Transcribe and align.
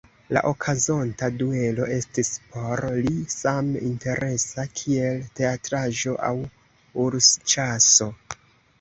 La 0.35 0.41
okazonta 0.51 1.29
duelo 1.41 1.85
estis 1.97 2.31
por 2.55 2.83
li 2.97 3.13
same 3.35 3.85
interesa, 3.91 4.67
kiel 4.81 5.23
teatraĵo 5.43 6.19
aŭ 6.33 6.35
ursĉaso. 7.09 8.15